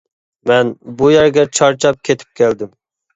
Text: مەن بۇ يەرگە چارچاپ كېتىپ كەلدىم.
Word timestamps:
مەن 0.51 0.69
بۇ 1.01 1.09
يەرگە 1.15 1.43
چارچاپ 1.57 1.99
كېتىپ 2.09 2.33
كەلدىم. 2.41 2.73